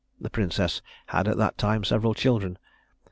The 0.19 0.31
princess 0.31 0.81
had 1.05 1.27
at 1.27 1.37
that 1.37 1.59
time 1.59 1.83
several 1.83 2.15
children. 2.15 2.57